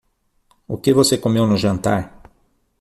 [0.67, 2.23] O que você comeu no jantar?